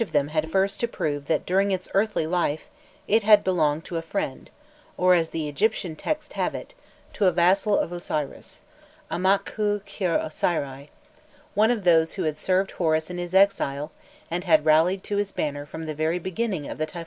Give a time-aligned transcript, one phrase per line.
[0.01, 2.63] Each of them had first to prove that during its earthly life
[3.07, 4.49] it had belonged to a friend,
[4.97, 6.73] or, as the Egyptian texts have it,
[7.13, 8.61] to a vassal of Osiris
[9.11, 10.89] amakhû khir Osiri
[11.53, 13.91] one of those who had served Horus in his exile
[14.31, 16.99] and had rallied to his banner from the very beginning of the Typhonian wars.